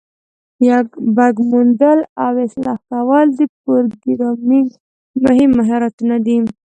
[1.17, 4.69] بګ موندل او اصلاح کول د پروګرامینګ
[5.23, 6.37] مهم مهارتونه دي.